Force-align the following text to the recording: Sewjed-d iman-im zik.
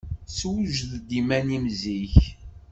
Sewjed-d 0.37 1.09
iman-im 1.19 1.65
zik. 1.79 2.15